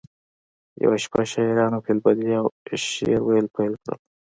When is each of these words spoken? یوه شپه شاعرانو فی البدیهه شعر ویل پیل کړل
یوه 0.83 0.97
شپه 1.03 1.21
شاعرانو 1.31 1.83
فی 1.85 1.91
البدیهه 1.95 2.41
شعر 2.93 3.21
ویل 3.23 3.47
پیل 3.55 3.73
کړل 3.81 3.97